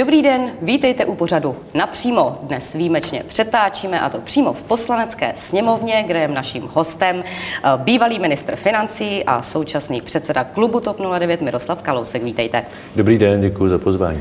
[0.00, 2.38] Dobrý den, vítejte u pořadu Napřímo.
[2.42, 8.18] Dnes výjimečně přetáčíme a to přímo v poslanecké sněmovně, kde je naším hostem eh, bývalý
[8.18, 12.22] ministr financí a současný předseda klubu TOP 09 Miroslav Kalousek.
[12.22, 12.64] Vítejte.
[12.96, 14.20] Dobrý den, děkuji za pozvání.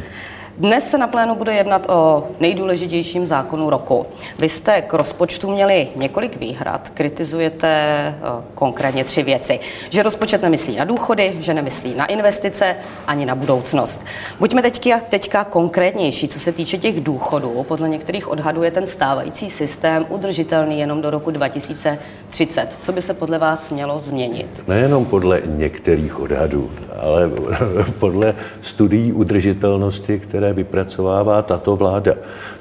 [0.60, 4.06] Dnes se na plénu bude jednat o nejdůležitějším zákonu roku.
[4.40, 8.16] Vy jste k rozpočtu měli několik výhrad, kritizujete eh,
[8.56, 9.60] konkrétně tři věci.
[9.90, 12.76] Že rozpočet nemyslí na důchody, že nemyslí na investice
[13.08, 14.06] ani na budoucnost.
[14.40, 17.66] Buďme teďka, teďka konkrétnější, co se týče těch důchodů.
[17.68, 22.78] Podle některých odhadů je ten stávající systém udržitelný jenom do roku 2030.
[22.80, 24.64] Co by se podle vás mělo změnit?
[24.68, 26.72] Nejenom podle některých odhadů,
[27.02, 27.32] ale
[28.00, 32.14] podle studií udržitelnosti, které vypracovává tato vláda.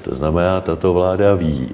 [0.03, 1.69] To znamená, tato vláda ví,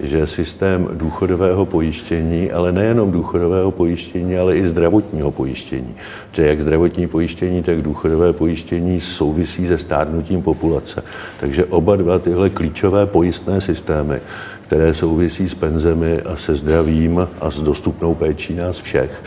[0.00, 5.94] že systém důchodového pojištění, ale nejenom důchodového pojištění, ale i zdravotního pojištění,
[6.32, 11.02] že jak zdravotní pojištění, tak důchodové pojištění souvisí se stárnutím populace.
[11.40, 14.20] Takže oba dva tyhle klíčové pojistné systémy,
[14.66, 19.24] které souvisí s penzemi a se zdravím a s dostupnou péčí nás všech,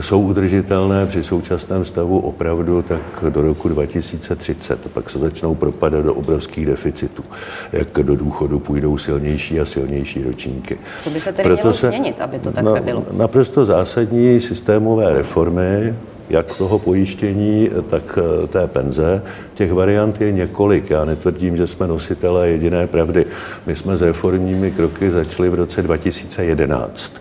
[0.00, 4.92] jsou udržitelné při současném stavu opravdu tak do roku 2030.
[4.92, 7.24] Pak se začnou propadat do obrovských deficitů,
[7.72, 10.78] jak do důchodu půjdou silnější a silnější ročníky.
[10.98, 13.06] Co by se tedy Proto mělo se, změnit, aby to tak na, nebylo?
[13.12, 15.94] Naprosto zásadní systémové reformy,
[16.30, 19.22] jak toho pojištění, tak eh, té penze.
[19.54, 20.90] Těch variant je několik.
[20.90, 23.26] Já netvrdím, že jsme nositelé jediné pravdy.
[23.66, 27.12] My jsme s reformními kroky začali v roce 2011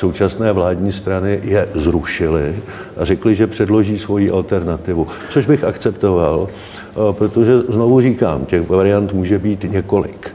[0.00, 2.56] současné vládní strany je zrušily
[2.96, 9.12] a řekli, že předloží svoji alternativu, což bych akceptoval, eh, protože znovu říkám, těch variant
[9.12, 10.32] může být několik.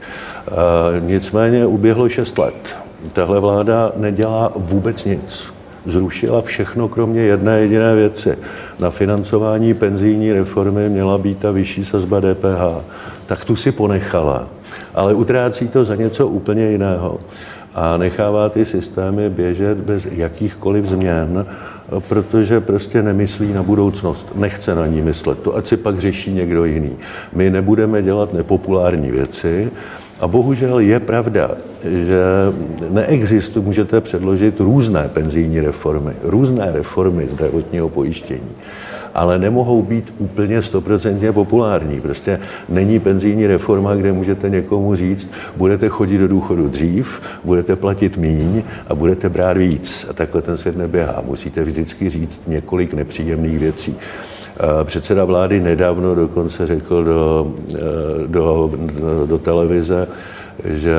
[0.48, 0.52] Eh,
[1.00, 2.76] nicméně uběhlo šest let.
[3.12, 5.55] Tahle vláda nedělá vůbec nic.
[5.86, 8.38] Zrušila všechno, kromě jedné jediné věci.
[8.78, 12.84] Na financování penzijní reformy měla být ta vyšší sazba DPH.
[13.26, 14.46] Tak tu si ponechala,
[14.94, 17.18] ale utrácí to za něco úplně jiného
[17.76, 21.46] a nechává ty systémy běžet bez jakýchkoliv změn,
[22.08, 25.38] protože prostě nemyslí na budoucnost, nechce na ní myslet.
[25.38, 26.96] To ať si pak řeší někdo jiný.
[27.32, 29.70] My nebudeme dělat nepopulární věci,
[30.20, 31.50] a bohužel je pravda,
[31.84, 32.20] že
[32.90, 38.50] neexistují, můžete předložit různé penzijní reformy, různé reformy zdravotního pojištění
[39.16, 42.00] ale nemohou být úplně stoprocentně populární.
[42.00, 48.16] Prostě není penzijní reforma, kde můžete někomu říct, budete chodit do důchodu dřív, budete platit
[48.16, 50.06] míň a budete brát víc.
[50.10, 51.22] A takhle ten svět neběhá.
[51.26, 53.96] Musíte vždycky říct několik nepříjemných věcí.
[54.84, 57.52] Předseda vlády nedávno dokonce řekl do,
[58.26, 60.08] do, do, do televize,
[60.64, 60.96] že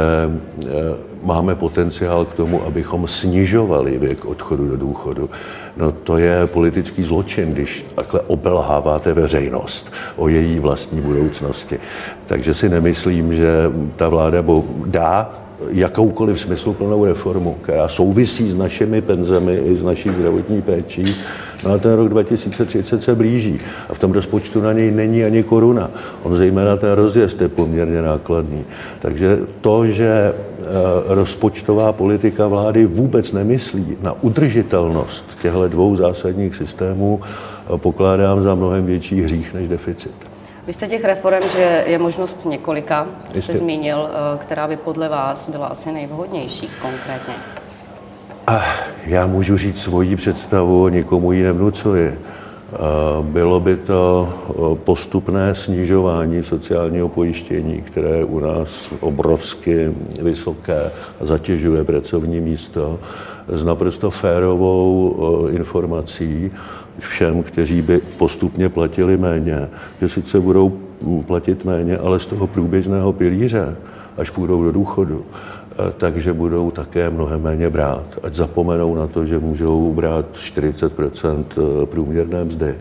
[1.23, 5.29] máme potenciál k tomu, abychom snižovali věk odchodu do důchodu.
[5.78, 11.79] No to je politický zločin, když takhle obelháváte veřejnost o její vlastní budoucnosti.
[12.25, 14.44] Takže si nemyslím, že ta vláda
[14.85, 15.29] dá
[15.69, 21.16] jakoukoliv smysluplnou reformu, která souvisí s našimi penzemi i s naší zdravotní péčí,
[21.66, 23.59] No a ten rok 2030 se blíží
[23.90, 25.91] a v tom rozpočtu na něj není ani koruna.
[26.23, 28.66] On zejména ten rozjezd je poměrně nákladný.
[29.00, 30.34] Takže to, že e,
[31.06, 37.22] rozpočtová politika vlády vůbec nemyslí na udržitelnost těchto dvou zásadních systémů,
[37.75, 40.12] e, pokládám za mnohem větší hřích než deficit.
[40.68, 43.57] Vy jste těch reform, že je možnost několika, jste Jistě.
[43.57, 47.34] zmínil, e, která by podle vás byla asi nejvhodnější konkrétně.
[48.47, 48.61] A
[49.05, 52.19] já můžu říct svoji představu, nikomu ji nevnucuji.
[53.21, 54.29] Bylo by to
[54.83, 59.91] postupné snižování sociálního pojištění, které je u nás obrovsky
[60.21, 60.91] vysoké
[61.21, 62.99] a zatěžuje pracovní místo,
[63.47, 66.51] s naprosto férovou informací
[66.99, 69.67] všem, kteří by postupně platili méně,
[70.01, 70.77] že sice budou
[71.27, 73.75] platit méně, ale z toho průběžného pilíře,
[74.17, 75.25] až půjdou do důchodu,
[75.97, 78.05] takže budou také mnohem méně brát.
[78.23, 82.75] Ať zapomenou na to, že můžou brát 40 eh, průměrné mzdy.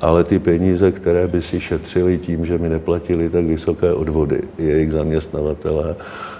[0.00, 4.92] Ale ty peníze, které by si šetřili tím, že mi neplatili tak vysoké odvody, jejich
[4.92, 5.96] zaměstnavatele,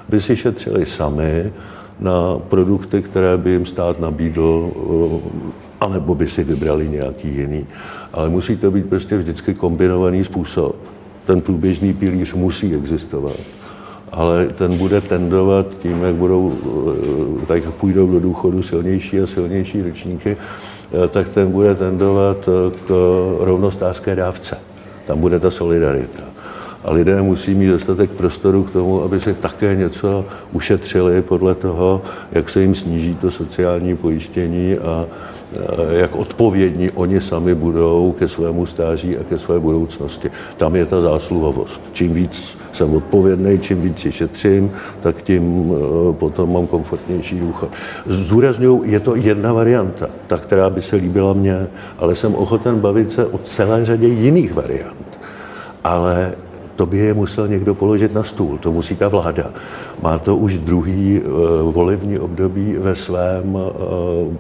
[0.09, 1.53] by si šetřili sami
[2.01, 7.67] na produkty, které by jim stát nabídl, eh, anebo by si vybrali nějaký jiný.
[8.13, 10.77] Ale musí to být prostě vždycky kombinovaný způsob.
[11.25, 13.62] Ten průběžný pilíř musí existovat
[14.13, 16.53] ale ten bude tendovat tím, jak budou,
[17.43, 20.37] eh, tak jak půjdou do důchodu silnější a silnější ročníky,
[20.93, 22.91] eh, tak ten bude tendovat eh, k
[23.41, 24.59] rovnostářské dávce.
[25.07, 26.25] Tam bude ta solidarita.
[26.85, 32.03] A lidé musí mít dostatek prostoru k tomu, aby si také něco ušetřili podle toho,
[32.33, 35.07] jak se jim sníží to sociální pojištění a
[35.91, 40.31] jak odpovědní oni sami budou ke svému stáří a ke své budoucnosti.
[40.57, 41.83] Tam je ta zásluhovost.
[41.93, 47.69] Čím víc jsem odpovědný, čím víc si šetřím, tak tím eh, potom mám komfortnější důchod.
[48.07, 51.67] Zdůraznuju, je to jedna varianta, ta, která by se líbila mně,
[51.99, 55.19] ale jsem ochoten bavit se o celé řadě jiných variant.
[55.85, 56.35] Ale
[56.83, 59.51] to by je musel někdo položit na stůl, to musí ta vláda.
[60.03, 63.63] Má to už druhý uh, volební období ve svém uh,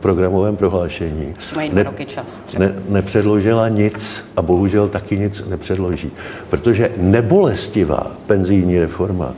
[0.01, 1.35] programovém prohlášení.
[1.57, 2.65] mají ne, roky čas třeba.
[2.65, 6.11] Ne, nepředložila nic a bohužel taky nic nepředloží,
[6.51, 9.35] protože nebolestivá penzijní reforma,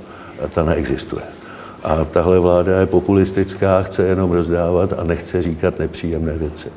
[0.55, 1.23] ta neexistuje.
[1.83, 6.69] A tahle vláda je populistická, chce jenom rozdávat a nechce říkat nepříjemné věci.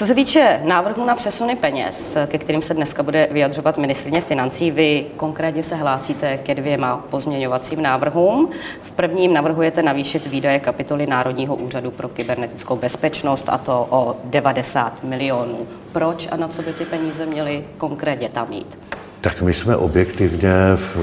[0.00, 4.70] Co se týče návrhu na přesuny peněz, ke kterým se dneska bude vyjadřovat ministrině financí,
[4.70, 8.50] vy konkrétně se hlásíte ke dvěma pozměňovacím návrhům.
[8.82, 15.04] V prvním navrhujete navýšit výdaje kapitoly Národního úřadu pro kybernetickou bezpečnost a to o 90
[15.04, 15.66] milionů.
[15.92, 18.78] Proč a na co by ty peníze měly konkrétně tam jít?
[19.20, 20.96] Tak my jsme objektivně v,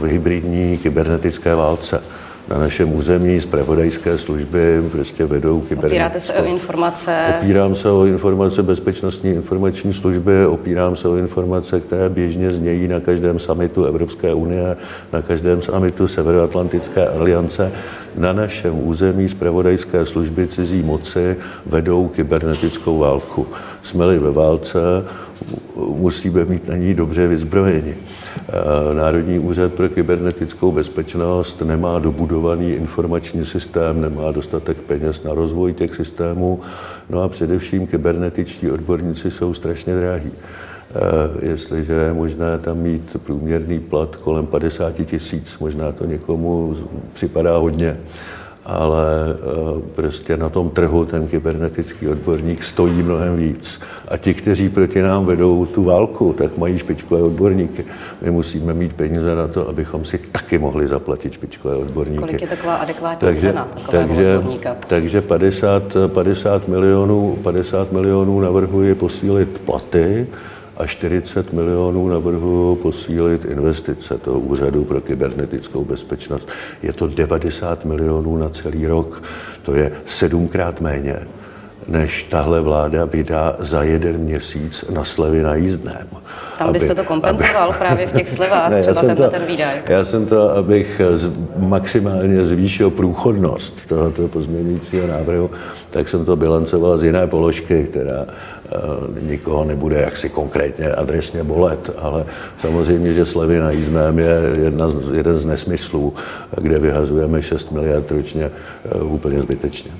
[0.00, 2.02] v hybridní kybernetické válce
[2.48, 5.86] na našem území zpravodajské služby prostě vedou kybernetickou...
[5.86, 7.34] Opíráte se o informace?
[7.40, 13.00] Opírám se o informace bezpečnostní informační služby, opírám se o informace, které běžně znějí na
[13.00, 14.76] každém samitu Evropské unie,
[15.12, 17.72] na každém samitu Severoatlantické aliance.
[18.16, 23.46] Na našem území zpravodajské služby cizí moci vedou kybernetickou válku.
[23.82, 24.78] Jsme-li ve válce,
[25.76, 27.94] musíme mít na ní dobře vyzbrojeni.
[28.48, 35.72] Eh, Národní úřad pro kybernetickou bezpečnost nemá dobudovaný informační systém, nemá dostatek peněz na rozvoj
[35.72, 36.60] těch systémů,
[37.10, 40.30] no a především kybernetičtí odborníci jsou strašně drahí.
[40.30, 46.76] Eh, jestliže je možné tam mít průměrný plat kolem 50 tisíc, možná to někomu
[47.12, 47.96] připadá hodně,
[48.66, 53.80] ale eh, prostě na tom trhu ten kybernetický odborník stojí mnohem víc.
[54.08, 57.84] A ti, kteří proti nám vedou tu válku, tak mají špičkové odborníky.
[58.22, 62.20] My musíme mít peníze na to, abychom si taky mohli zaplatit špičkové odborníky.
[62.20, 64.76] Kolik je taková adekvátní takže, cena takže, odborníka?
[64.88, 70.26] Takže 50, 50, milionů, 50 milionů navrhuji posílit platy,
[70.76, 76.48] a 40 milionů navrhuji posílit investice toho úřadu pro kybernetickou bezpečnost.
[76.82, 79.22] Je to 90 milionů na celý rok.
[79.62, 81.26] To je sedmkrát méně,
[81.88, 86.08] než tahle vláda vydá za jeden měsíc na slevy na jízdném.
[86.58, 89.82] Tam byste aby, to kompenzoval aby, právě v těch slevách, ne, třeba tenhle ten výdaj.
[89.88, 95.50] Já jsem to, abych z, maximálně zvýšil průchodnost tohoto pozměňujícího návrhu,
[95.90, 98.26] tak jsem to bilancoval z jiné položky, která
[98.72, 102.24] Eh, nikoho nebude jaksi konkrétně adresně bolet, ale
[102.60, 106.14] samozřejmě, že slevy na jízdném je jedna z, jeden z nesmyslů,
[106.60, 109.90] kde vyhazujeme 6 miliard ročně eh, úplně zbytečně.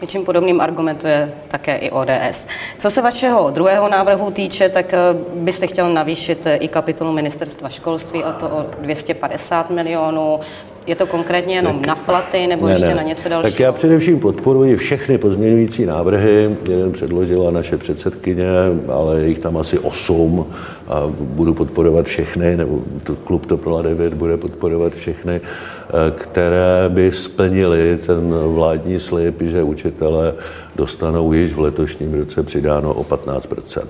[0.00, 2.46] Něčím podobným argumentuje také i ODS.
[2.78, 4.98] Co se vašeho druhého návrhu týče, tak eh,
[5.34, 10.40] byste chtěl navýšit i kapitolu ministerstva školství, a to o 250 milionů.
[10.86, 12.94] Je to konkrétně jenom tak, na platy nebo ne, ještě ne.
[12.94, 13.52] na něco dalšího?
[13.52, 16.56] Tak já především podporuji všechny pozměňující návrhy.
[16.70, 18.46] Jeden předložila naše předsedkyně,
[18.88, 20.46] ale je jich tam asi osm
[20.88, 27.12] a budu podporovat všechny, nebo to, klub TOP 09 bude podporovat všechny, eh, které by
[27.12, 30.34] splnily ten vládní slib, že učitele
[30.76, 33.86] dostanou již v letošním roce přidáno o 15%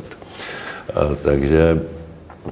[1.22, 1.80] Takže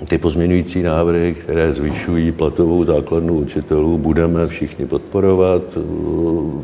[0.08, 5.63] ty pozměňující návrhy, které zvyšují platovou základnu učitelů, budeme všichni podporovat.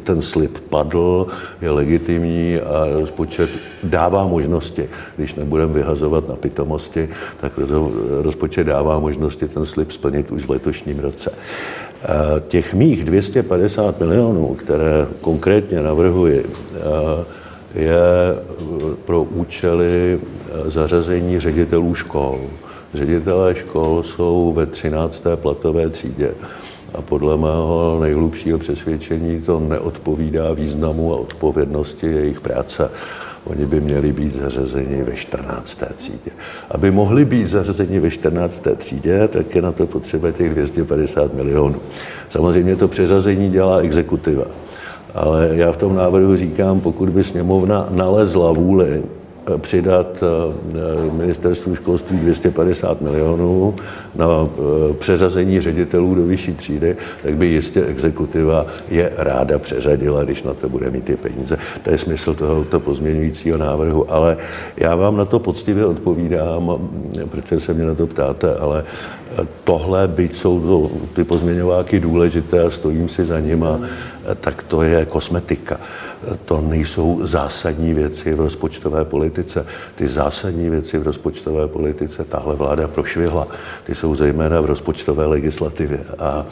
[0.04, 1.26] Ten slib padl,
[1.62, 3.50] je legitimní a rozpočet
[3.82, 4.88] dává možnosti.
[5.16, 7.08] Když nebudeme vyhazovat na pitomosti,
[7.40, 7.52] tak
[8.22, 11.32] rozpočet dává možnosti ten slib splnit už v letošním roce.
[12.48, 16.46] Těch mých 250 milionů, které konkrétně navrhuji,
[17.74, 17.98] je
[19.04, 20.18] pro účely
[20.66, 22.40] zařazení ředitelů škol
[22.94, 25.24] Ředitelé škol jsou ve 13.
[25.34, 26.30] platové třídě
[26.94, 32.90] a podle mého nejhlubšího přesvědčení to neodpovídá významu a odpovědnosti jejich práce.
[33.44, 35.82] Oni by měli být zařazeni ve 14.
[35.96, 36.30] třídě.
[36.70, 38.66] Aby mohli být zařazeni ve 14.
[38.76, 41.80] třídě, tak je na to potřeba těch 250 milionů.
[42.28, 44.44] Samozřejmě to přeřazení dělá exekutiva.
[45.14, 49.02] Ale já v tom návrhu říkám, pokud by sněmovna nalezla vůli
[49.58, 53.74] přidat eh, ministerstvu školství 250 milionů
[54.16, 60.42] na eh, přeřazení ředitelů do vyšší třídy, tak by jistě exekutiva je ráda přeřadila, když
[60.42, 61.58] na to bude mít ty peníze.
[61.82, 64.36] To je smysl tohoto pozměňujícího návrhu, ale
[64.76, 66.90] já vám na to poctivě odpovídám,
[67.30, 68.84] protože se mě na to ptáte, ale
[69.64, 73.80] Tohle, byť jsou to ty pozměňováky důležité a stojím si za nima,
[74.40, 75.80] tak to je kosmetika.
[76.44, 79.66] To nejsou zásadní věci v rozpočtové politice.
[79.94, 83.48] Ty zásadní věci v rozpočtové politice tahle vláda prošvihla.
[83.84, 86.04] Ty jsou zejména v rozpočtové legislativě.
[86.18, 86.46] A, a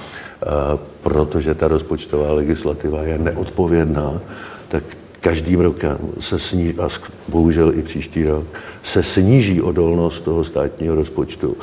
[1.02, 4.20] protože ta rozpočtová legislativa je neodpovědná,
[4.68, 4.84] tak
[5.20, 6.88] každým rokem se sníží, a
[7.28, 8.44] bohužel i příští rok,
[8.82, 11.56] se sníží odolnost toho státního rozpočtu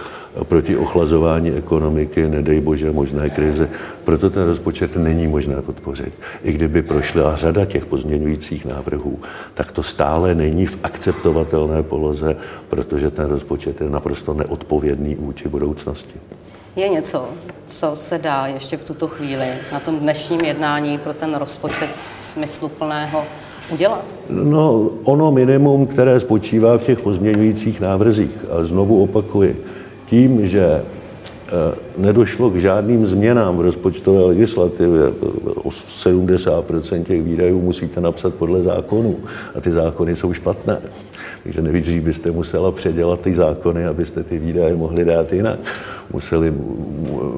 [0.44, 3.70] proti ochlazování ekonomiky, nedej bože, možné krize.
[4.04, 6.14] Proto ten rozpočet není možné podpořit.
[6.44, 9.20] I kdyby prošla řada těch pozměňujících návrhů,
[9.54, 12.36] tak to stále není v akceptovatelné poloze,
[12.70, 16.16] protože ten rozpočet je naprosto neodpovědný vůči budoucnosti.
[16.76, 17.26] Je něco,
[17.68, 21.90] co se dá ještě v tuto chvíli na tom dnešním jednání pro ten rozpočet
[22.20, 23.24] smysluplného
[23.72, 24.06] udělat?
[24.30, 29.66] No, ono minimum, které spočívá v těch pozměňujících návrzích, ale znovu opakuji,
[30.10, 30.82] tím, že e,
[31.98, 35.14] nedošlo k žádným změnám v rozpočtové legislativě.
[36.04, 39.16] 70% těch výdajů musíte napsat podle zákonů
[39.56, 40.78] a ty zákony jsou špatné.
[41.46, 45.60] Takže nejdřív byste musela předělat ty zákony, abyste ty výdaje mohli dát jinak.
[46.14, 46.54] Museli,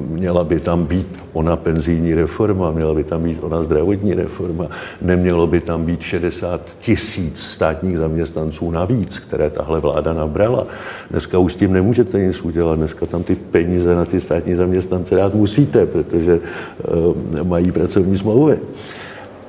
[0.10, 4.66] měla by tam být ona penzijní reforma, měla by tam být ona zdravotní reforma,
[5.02, 10.68] nemělo by tam být 60 tisíc státních zaměstnanců navíc, které tahle vláda nabrala.
[11.12, 15.16] Dneska už s tím nemůžete nic udělat, dneska tam ty peníze na ty státní zaměstnance
[15.16, 18.58] dát musíte, protože uh, mají pracovní smlouvy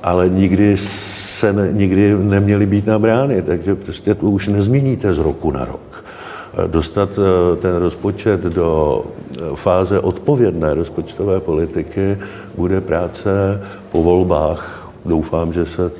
[0.03, 5.51] ale nikdy se ne, nikdy neměly být nabrány, takže prostě to už nezměníte z roku
[5.51, 6.03] na rok.
[6.67, 12.17] Dostat eh, ten rozpočet do eh, fáze odpovědné rozpočtové politiky
[12.57, 13.29] bude práce
[13.91, 14.91] po volbách.
[15.05, 15.91] Doufám, že se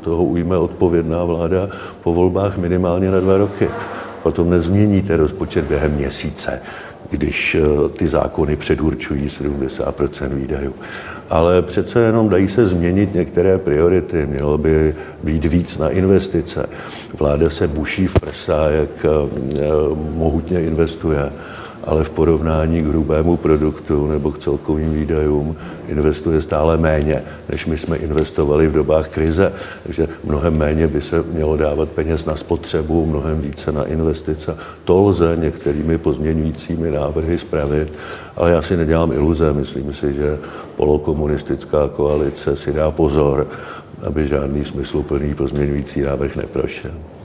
[0.00, 1.68] toho ujme odpovědná vláda
[2.02, 3.68] po volbách minimálně na dva roky.
[4.22, 6.62] Potom nezměníte rozpočet během měsíce,
[7.10, 10.74] když eh, ty zákony předurčují 70% výdajů
[11.30, 14.26] ale přece jenom dají se změnit některé priority.
[14.26, 14.94] Mělo by
[15.24, 16.66] být víc na investice.
[17.18, 19.08] Vláda se buší v prsa, jak eh,
[20.14, 21.30] mohutně investuje
[21.84, 25.56] ale v porovnání k hrubému produktu nebo k celkovým výdajům
[25.88, 29.52] investuje stále méně, než my jsme investovali v dobách krize.
[29.82, 34.56] Takže mnohem méně by se mělo dávat peněz na spotřebu, mnohem více na investice.
[34.84, 37.92] To lze některými pozměňujícími návrhy spravit,
[38.36, 39.52] ale já si nedělám iluze.
[39.52, 40.38] Myslím si, že
[40.76, 43.46] polokomunistická koalice si dá pozor,
[44.06, 47.17] aby žádný smysluplný pozměňující návrh neprošel.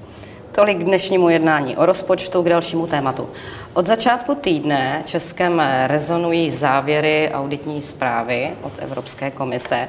[0.56, 3.30] Tolik k dnešnímu jednání o rozpočtu, k dalšímu tématu.
[3.74, 9.88] Od začátku týdne Českem rezonují závěry auditní zprávy od Evropské komise.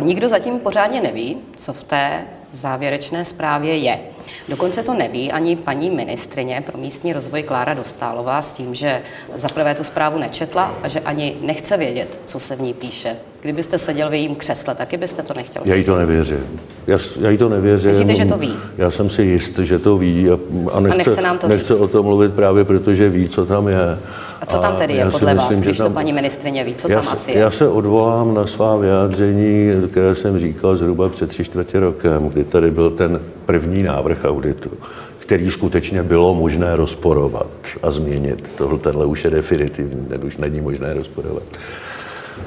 [0.00, 4.00] Nikdo zatím pořádně neví, co v té závěrečné zprávě je.
[4.48, 9.02] Dokonce to neví ani paní ministrině pro místní rozvoj Klára Dostálová s tím, že
[9.34, 13.16] zaprvé tu zprávu nečetla a že ani nechce vědět, co se v ní píše.
[13.42, 15.62] Kdybyste seděl v jejím křesle, taky byste to nechtěl.
[15.64, 16.60] Já jí to nevěřím.
[16.86, 17.90] Já, já jí to nevěřím.
[17.90, 18.56] Myslíte, že to ví?
[18.78, 20.38] Já jsem si jist, že to ví a,
[20.72, 21.80] a nechce, a nechce, nám to nechce říct.
[21.80, 23.98] o tom mluvit právě, protože ví, co tam je.
[24.40, 26.90] A co tam tedy je podle myslím, vás, když tam, to paní ministrině ví, co
[26.90, 27.38] já tam asi je?
[27.38, 32.44] Já se odvolám na svá vyjádření, které jsem říkal zhruba před tři čtvrtě rokem, kdy
[32.44, 34.70] tady byl ten první návrh auditu,
[35.18, 37.46] který skutečně bylo možné rozporovat
[37.82, 38.52] a změnit.
[38.58, 41.42] Tohle, tenhle už je definitivní, ten už není možné rozporovat.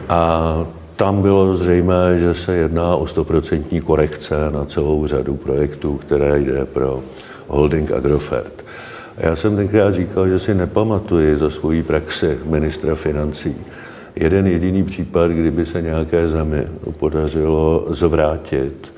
[0.10, 0.66] A
[1.00, 6.66] tam bylo zřejmé, že se jedná o stoprocentní korekce na celou řadu projektů, které jde
[6.66, 7.04] pro
[7.48, 8.66] holding Agrofert.
[9.18, 13.56] Já jsem tenkrát říkal, že si nepamatuji za svoji praxi ministra financí
[14.16, 16.68] jeden jediný případ, kdyby se nějaké zemi
[17.00, 18.94] podařilo zvrátit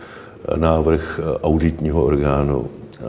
[0.56, 2.68] návrh auditního orgánu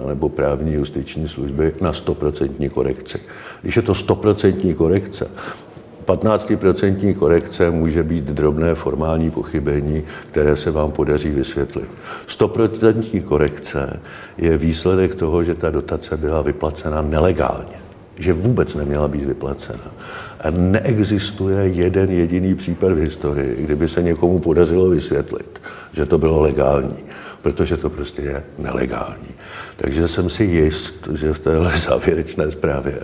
[0.08, 3.18] nebo právní justiční služby na 100% korekci.
[3.62, 5.28] Když je to 100% korekce,
[6.06, 11.88] 15% korekce může být drobné formální pochybení, které se vám podaří vysvětlit.
[12.28, 14.00] 100% korekce
[14.38, 17.82] je výsledek toho, že ta dotace byla vyplacena nelegálně
[18.16, 19.94] že vůbec neměla být vyplacena.
[20.40, 25.60] A neexistuje jeden jediný případ v historii, kdyby se někomu podařilo vysvětlit,
[25.92, 27.04] že to bylo legální,
[27.42, 29.34] protože to prostě je nelegální.
[29.76, 32.98] Takže jsem si jist, že v téhle závěrečné zprávě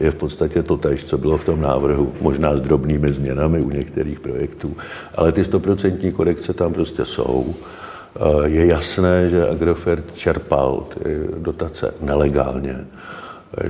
[0.00, 3.70] je v podstatě to tež, co bylo v tom návrhu, možná s drobnými změnami u
[3.70, 4.76] některých projektů,
[5.14, 7.54] ale ty stoprocentní korekce tam prostě jsou.
[8.44, 12.86] Je jasné, že Agrofert čerpal ty dotace nelegálně,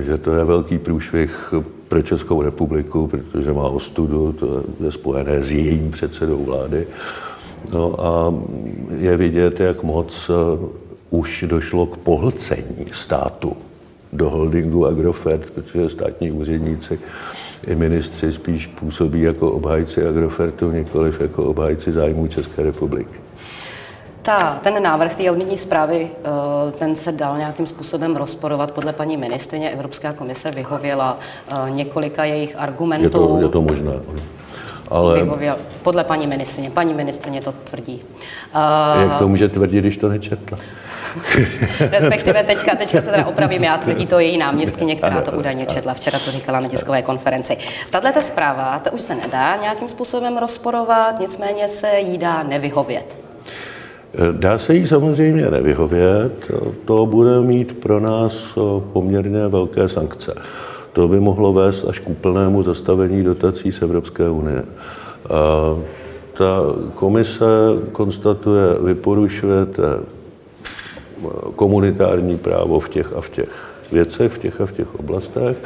[0.05, 1.53] že to je velký průšvih
[1.87, 6.87] pro Českou republiku, protože má ostudu, to je spojené s jejím předsedou vlády.
[7.73, 8.33] No a
[8.99, 10.31] je vidět, jak moc
[11.09, 13.57] už došlo k pohlcení státu
[14.17, 16.99] do holdingu Agrofert, protože státní úředníci
[17.67, 23.19] i ministři spíš působí jako obhájci Agrofertu, nikoliv jako obhájci zájmů České republiky.
[24.21, 28.71] Ta, ten návrh té auditní zprávy, eh, ten se dal nějakým způsobem rozporovat.
[28.71, 33.03] Podle paní ministrině Evropská komise vyhověla eh, několika jejich argumentů.
[33.03, 33.93] Je to, je to možné.
[34.89, 35.23] Ale...
[35.23, 36.69] Vyhověl, podle paní ministrině.
[36.69, 38.01] Paní ministrině to tvrdí.
[39.01, 40.57] Jak to může tvrdit, když to nečetla?
[41.91, 45.93] Respektive teďka, teďka se teda opravím, já tvrdí to její náměstkyně, která to údajně četla,
[45.93, 47.57] včera to říkala na tiskové konferenci.
[47.89, 53.17] Tahle ta zpráva, to už se nedá nějakým způsobem rozporovat, nicméně se jí dá nevyhovět.
[54.31, 56.51] Dá se jí samozřejmě nevyhovět,
[56.85, 58.57] to bude mít pro nás
[58.93, 60.33] poměrně velké sankce.
[60.97, 64.65] To by mohlo vést až k úplnému zastavení dotací z Evropské unie.
[65.29, 65.77] A
[66.33, 66.61] ta
[66.95, 67.45] komise
[67.91, 69.83] konstatuje, vy porušujete
[71.55, 73.53] komunitární právo v těch a v těch
[73.91, 75.57] věcech, v těch a v těch oblastech,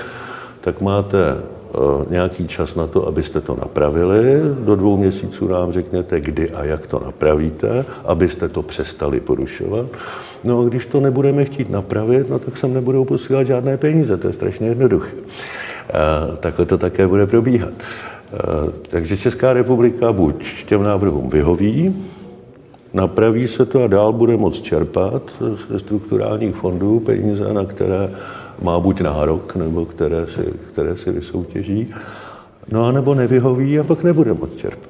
[0.62, 1.61] tak máte Eh,
[2.10, 4.42] nějaký čas na to, abyste to napravili.
[4.60, 9.86] Do dvou měsíců nám řekněte, kdy a jak to napravíte, abyste to přestali porušovat.
[10.44, 14.28] No a když to nebudeme chtít napravit, no tak sem nebudou posílat žádné peníze, to
[14.28, 15.12] je strašně jednoduché.
[15.90, 17.74] Eh, takhle to také bude probíhat.
[17.74, 18.38] Eh,
[18.90, 21.96] takže Česká republika buď těm návrhům vyhoví,
[22.94, 25.24] napraví se to a dál bude moct čerpat
[25.70, 28.10] ze strukturálních fondů peníze, na které
[28.62, 31.94] má buď nárok, nebo které si, které si vysoutěží,
[32.72, 34.90] no a nebo nevyhoví a pak nebude moc čerpat.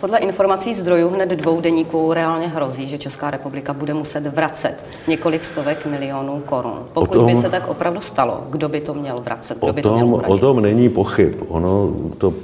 [0.00, 5.44] Podle informací zdrojů hned dvou deníků reálně hrozí, že Česká republika bude muset vracet několik
[5.44, 6.78] stovek milionů korun.
[6.92, 9.58] Pokud tom, by se tak opravdu stalo, kdo by to měl vracet?
[9.58, 11.34] Kdo o, by tom, to měl o tom není pochyb.
[11.48, 12.34] Ono to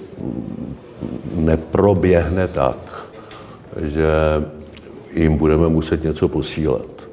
[1.35, 3.07] neproběhne tak,
[3.83, 4.09] že
[5.13, 7.04] jim budeme muset něco posílat.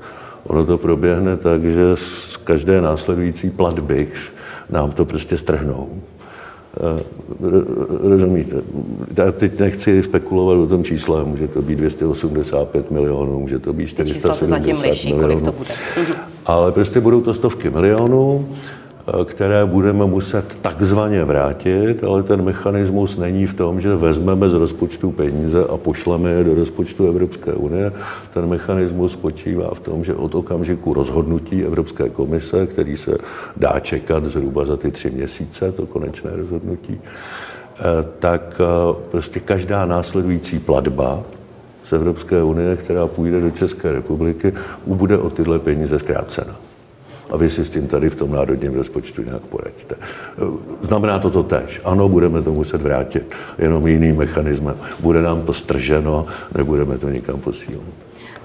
[0.51, 4.07] Ono to proběhne tak, že z každé následující platby
[4.69, 5.89] nám to prostě strhnou.
[6.77, 7.03] Eh,
[8.09, 8.55] rozumíte?
[9.17, 13.87] Já teď nechci spekulovat o tom čísle, může to být 285 milionů, může to být
[13.87, 15.19] 470 milionů.
[15.19, 15.69] Kolik to bude.
[16.45, 18.47] Ale prostě budou to stovky milionů
[19.25, 25.11] které budeme muset takzvaně vrátit, ale ten mechanismus není v tom, že vezmeme z rozpočtu
[25.11, 27.91] peníze a pošleme je do rozpočtu Evropské unie.
[28.33, 33.17] Ten mechanismus spočívá v tom, že od okamžiku rozhodnutí Evropské komise, který se
[33.57, 37.83] dá čekat zhruba za ty tři měsíce, to konečné rozhodnutí, eh,
[38.19, 41.23] tak eh, prostě každá následující platba
[41.83, 44.53] z Evropské unie, která půjde do České republiky,
[44.87, 46.70] bude o tyhle peníze zkrácena
[47.31, 49.95] a vy si s tím tady v tom národním rozpočtu nějak poraďte.
[50.81, 51.81] Znamená to to tež.
[51.83, 54.77] Ano, budeme to muset vrátit, jenom jiným mechanismem.
[54.99, 56.25] Bude nám to strženo,
[56.57, 57.83] nebudeme to nikam posílat.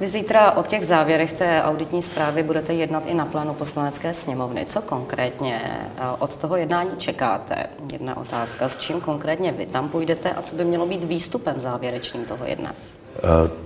[0.00, 4.64] Vy zítra o těch závěrech té auditní zprávy budete jednat i na plánu poslanecké sněmovny.
[4.66, 7.66] Co konkrétně eh, od toho jednání čekáte?
[7.92, 8.68] Jedna otázka.
[8.68, 12.76] S čím konkrétně vy tam půjdete a co by mělo být výstupem závěrečným toho jednání?
[13.18, 13.65] Eh,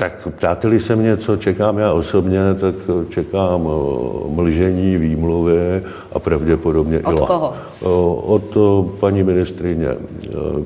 [0.00, 2.74] tak ptáte se mě, co čekám já osobně, tak
[3.08, 3.70] čekám
[4.28, 5.82] mlžení, výmluvy
[6.12, 7.54] a pravděpodobně od i Od koho?
[8.22, 8.56] Od
[9.00, 9.88] paní ministrině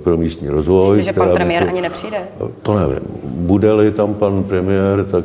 [0.03, 0.81] pro místní rozvoj.
[0.81, 2.19] Myslíte, že pan premiér to, ani nepřijde?
[2.63, 3.01] To nevím.
[3.25, 5.25] Bude-li tam pan premiér, tak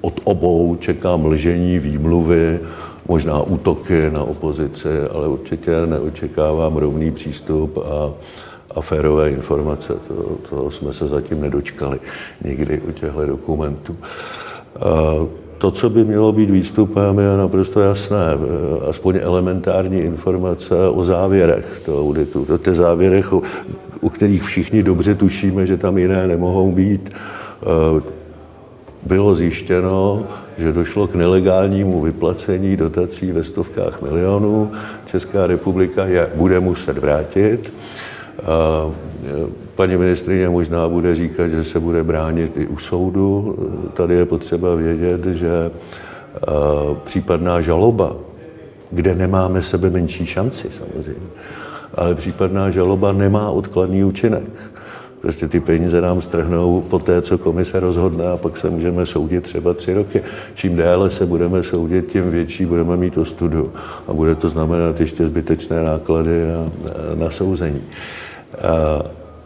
[0.00, 2.60] od obou čekám mlžení, výmluvy,
[3.08, 8.10] možná útoky na opozici, ale určitě neočekávám rovný přístup a
[8.74, 9.92] a férové informace.
[10.08, 11.98] To, to jsme se zatím nedočkali
[12.44, 13.96] nikdy u těchto dokumentů.
[15.58, 18.24] To, co by mělo být výstupem, je naprosto jasné.
[18.88, 22.44] Aspoň elementární informace o závěrech toho auditu.
[22.44, 23.42] To ty závěrech, u,
[24.00, 27.10] u kterých všichni dobře tušíme, že tam jiné nemohou být.
[29.06, 30.26] Bylo zjištěno,
[30.58, 34.70] že došlo k nelegálnímu vyplacení dotací ve stovkách milionů.
[35.06, 37.72] Česká republika je bude muset vrátit.
[38.46, 38.90] A
[39.74, 43.56] paní ministrině možná bude říkat, že se bude bránit i u soudu.
[43.94, 45.70] Tady je potřeba vědět, že
[47.04, 48.16] případná žaloba,
[48.90, 51.28] kde nemáme sebe menší šanci samozřejmě,
[51.94, 54.48] ale případná žaloba nemá odkladný účinek.
[55.20, 59.44] Prostě ty peníze nám strhnou po té, co komise rozhodne a pak se můžeme soudit
[59.44, 60.22] třeba tři roky.
[60.54, 63.72] Čím déle se budeme soudit, tím větší budeme mít ostudu
[64.08, 66.70] a bude to znamenat ještě zbytečné náklady na,
[67.14, 67.80] na souzení.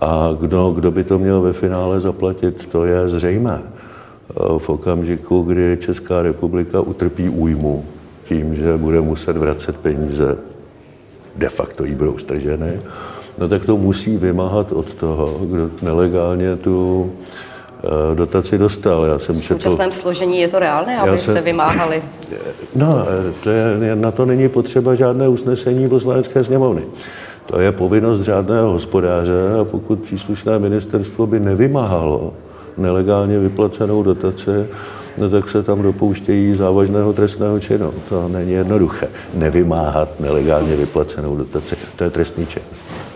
[0.01, 3.63] A kdo, kdo by to měl ve finále zaplatit, to je zřejmé.
[4.59, 7.85] V okamžiku, kdy Česká republika utrpí újmu
[8.29, 10.37] tím, že bude muset vracet peníze,
[11.37, 12.81] de facto jí budou strženy,
[13.39, 17.13] no tak to musí vymáhat od toho, kdo nelegálně tu,
[18.15, 19.05] dotaci dostal.
[19.05, 22.03] Já jsem v současném četl, složení je to reálné, aby jsem, se vymáhali?
[22.75, 22.87] No,
[23.43, 26.83] to je, na to není potřeba žádné usnesení poslanecké sněmovny.
[27.53, 32.35] To je povinnost řádného hospodáře a pokud příslušné ministerstvo by nevymáhalo
[32.79, 34.67] nelegálně vyplacenou dotaci,
[35.19, 37.93] no tak se tam dopouštějí závažného trestného činu.
[38.09, 39.09] To není jednoduché.
[39.35, 41.77] Nevymáhat nelegálně vyplacenou dotaci.
[41.97, 42.63] To je trestný čin.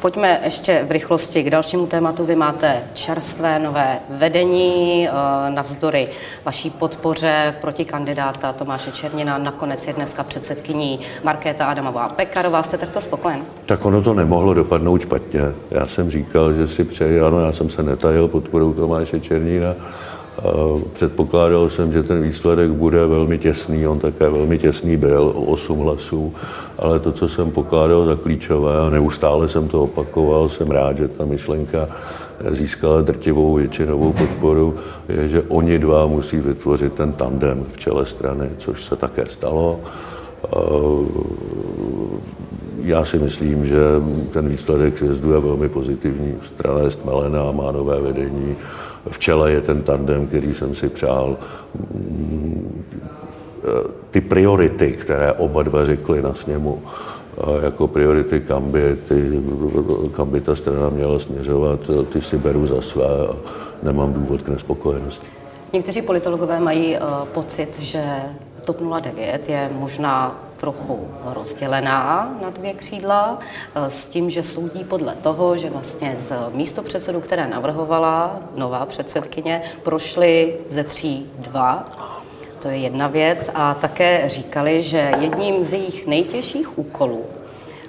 [0.01, 2.27] Pojďme ještě v rychlosti k dalšímu tématu.
[2.27, 5.11] Vy máte čerstvé nové vedení eh,
[5.51, 6.09] navzdory
[6.45, 9.39] vaší podpoře proti kandidáta Tomáše Černina.
[9.39, 12.63] Nakonec je dneska předsedkyní Markéta Adamová Pekarová.
[12.63, 13.45] Jste takto spokojen?
[13.67, 15.41] Tak ono to nemohlo dopadnout špatně.
[15.71, 19.75] Já jsem říkal, že si přeji, ano, já jsem se netajil podporou Tomáše Černina.
[20.93, 25.79] Předpokládal jsem, že ten výsledek bude velmi těsný, on také velmi těsný byl, o 8
[25.79, 26.35] hlasů,
[26.79, 31.09] ale to, co jsem pokládal za klíčové, a neustále jsem to opakoval, jsem rád, že
[31.09, 31.89] ta myšlenka
[32.51, 34.75] získala drtivou většinovou podporu,
[35.09, 39.81] je, že oni dva musí vytvořit ten tandem v čele strany, což se také stalo.
[42.83, 43.81] Já si myslím, že
[44.33, 46.35] ten výsledek sjezdu je velmi pozitivní.
[46.43, 48.57] Strana je stmelená, má nové vedení,
[49.11, 51.37] v čele je ten tandem, který jsem si přál.
[54.11, 56.83] Ty priority, které oba dva řekli na sněmu,
[57.63, 59.41] jako priority, kam by, ty,
[60.13, 61.81] kam by ta strana měla směřovat,
[62.13, 63.37] ty si beru za své a
[63.83, 65.27] nemám důvod k nespokojenosti.
[65.73, 66.97] Někteří politologové mají
[67.33, 68.05] pocit, že
[68.67, 75.15] TOP 09 je možná trochu rozdělená na dvě křídla eh, s tím, že soudí podle
[75.15, 81.85] toho, že vlastně z místo předsedu, které navrhovala nová předsedkyně, prošly ze tří dva.
[82.63, 83.51] To je jedna věc.
[83.55, 87.25] A také říkali, že jedním z jejich nejtěžších úkolů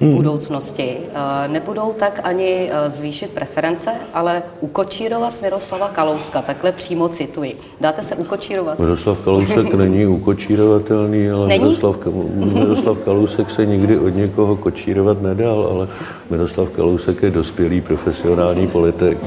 [0.01, 6.41] v budoucnosti eh, nebudou tak ani eh, zvýšit preference, ale ukočírovat Miroslava Kalouska.
[6.41, 7.55] Takhle přímo cituji.
[7.81, 8.79] Dáte se ukočírovat?
[8.79, 11.63] Miroslav Kalousek není ukočírovatelný, ale není?
[11.63, 11.97] Miroslav,
[12.33, 15.87] Miroslav Kalousek se nikdy od někoho kočírovat nedal, ale
[16.29, 19.17] Miroslav Kalousek je dospělý profesionální politik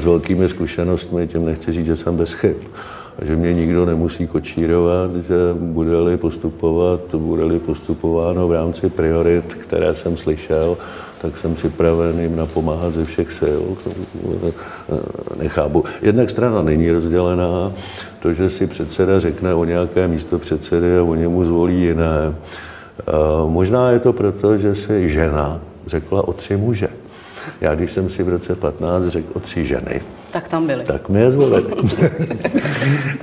[0.00, 2.56] s velkými zkušenostmi, tím nechci říct, že jsem bez chyb
[3.22, 10.16] že mě nikdo nemusí kočírovat, že bude-li postupovat, bude-li postupováno v rámci priorit, které jsem
[10.16, 10.76] slyšel,
[11.22, 13.62] tak jsem připraven jim napomáhat ze všech sil.
[15.38, 15.84] Nechápu.
[16.02, 17.72] Jednak strana není rozdělená.
[18.22, 22.34] To, že si předseda řekne o nějaké místo předsedy a o němu zvolí jiné.
[23.46, 26.88] Možná je to proto, že si žena řekla o tři muže.
[27.60, 30.00] Já, když jsem si v roce 15 řekl o tři ženy,
[30.34, 30.84] tak tam byli.
[30.84, 31.64] Tak mě je zvolili.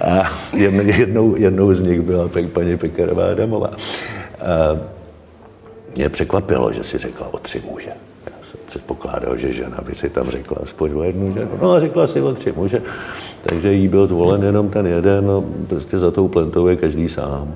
[0.02, 0.32] a
[0.86, 3.71] jednou, jednou z nich byla paní Pekarová Adamová.
[4.39, 4.80] A
[5.95, 7.91] mě překvapilo, že si řekla o tři muže.
[8.26, 11.52] Já jsem předpokládal, že žena by si tam řekla aspoň o jednu ženu.
[11.62, 12.82] No a řekla si o tři muže,
[13.43, 17.56] takže jí byl zvolen jenom ten jeden, no, prostě za tou plentou je každý sám.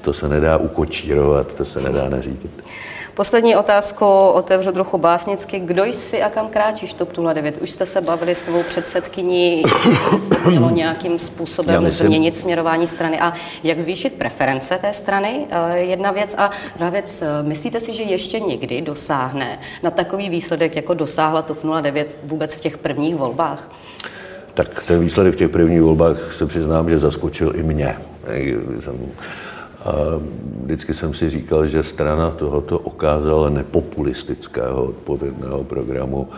[0.00, 2.64] To se nedá ukočírovat, to se nedá nařídit.
[3.18, 5.58] Poslední otázku otevřu trochu básnicky.
[5.58, 7.58] Kdo jsi a kam kráčíš TOP 09?
[7.62, 9.62] Už jste se bavili s novou předsedkyní,
[10.18, 12.06] se mělo nějakým způsobem myslím...
[12.06, 13.32] změnit směrování strany a
[13.64, 16.34] jak zvýšit preference té strany, eh, jedna věc.
[16.38, 21.42] A druhá věc, eh, myslíte si, že ještě někdy dosáhne na takový výsledek, jako dosáhla
[21.42, 23.70] TOP 09 vůbec v těch prvních volbách?
[24.54, 27.96] Tak ten výsledek v těch prvních volbách se přiznám, že zaskočil i mě.
[28.80, 28.98] Jsem
[29.88, 30.20] a
[30.62, 36.28] vždycky jsem si říkal, že strana tohoto okázala nepopulistického odpovědného programu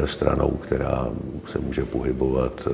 [0.00, 1.08] je stranou, která
[1.46, 2.70] se může pohybovat eh,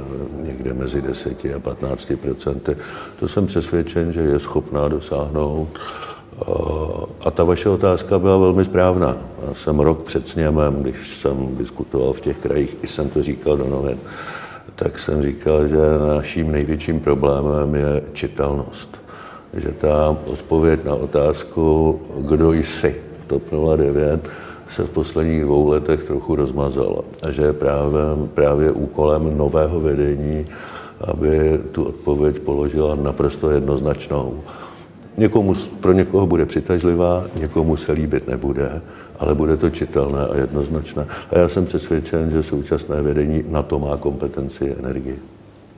[0.47, 2.77] někde mezi 10 a 15 procenty.
[3.21, 5.69] To jsem přesvědčen, že je schopná dosáhnout.
[5.79, 6.45] Eh,
[7.21, 9.16] a ta vaše otázka byla velmi správná.
[9.49, 13.57] Já jsem rok před sněmem, když jsem diskutoval v těch krajích, i jsem to říkal
[13.57, 13.99] do novin,
[14.75, 15.77] tak jsem říkal, že
[16.16, 18.96] naším největším problémem je čitelnost
[19.57, 23.42] že ta odpověď na otázku, kdo jsi, TOP
[23.77, 24.29] 09,
[24.75, 27.03] se v posledních dvou letech trochu rozmazala.
[27.23, 28.01] A že je právě,
[28.35, 30.47] právě úkolem nového vedení,
[31.01, 34.40] aby tu odpověď položila naprosto jednoznačnou.
[35.16, 38.83] Někomu, pro někoho bude přitažlivá, někomu se líbit nebude,
[39.19, 41.07] ale bude to čitelné a jednoznačné.
[41.31, 45.19] A já jsem přesvědčen, že současné vedení na to má kompetenci a energii.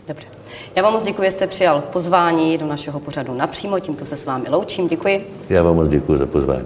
[0.09, 0.38] Dobře.
[0.77, 3.81] Já vám moc děkuji, že jste přijal pozvání do našeho pořadu napřímo.
[3.81, 4.89] Tímto se s vámi loučím.
[4.89, 5.31] Děkuji.
[5.49, 6.65] Já vám moc děkuji za pozvání.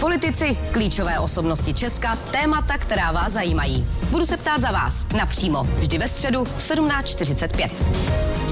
[0.00, 3.86] Politici, klíčové osobnosti Česka, témata, která vás zajímají.
[4.10, 8.45] Budu se ptát za vás napřímo, vždy ve středu v 17.45.